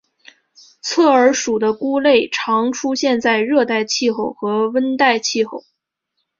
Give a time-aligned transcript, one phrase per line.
[0.81, 5.63] 侧耳属的菇类常出现在热带气候和温带气候。